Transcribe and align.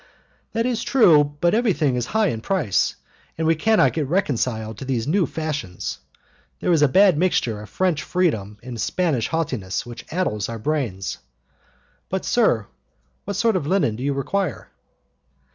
"That 0.53 0.65
is 0.65 0.81
true, 0.83 1.37
but 1.41 1.53
everything 1.53 1.95
is 1.95 2.07
high 2.07 2.29
in 2.29 2.41
price, 2.41 2.95
and 3.37 3.45
we 3.45 3.53
cannot 3.53 3.93
get 3.93 4.07
reconciled 4.07 4.79
to 4.79 4.85
these 4.85 5.05
new 5.05 5.27
fashions. 5.27 5.99
They 6.59 6.67
are 6.67 6.73
a 6.83 6.87
bad 6.87 7.19
mixture 7.19 7.61
of 7.61 7.69
French 7.69 8.01
freedom 8.01 8.57
and 8.63 8.81
Spanish 8.81 9.27
haughtiness 9.27 9.85
which 9.85 10.07
addles 10.07 10.49
our 10.49 10.57
brains. 10.57 11.19
But, 12.09 12.25
sir, 12.25 12.65
what 13.25 13.35
sort 13.35 13.55
of 13.55 13.67
linen 13.67 13.95
do 13.95 14.01
you 14.01 14.13
require?" 14.13 14.71